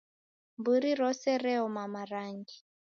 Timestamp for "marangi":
1.93-2.57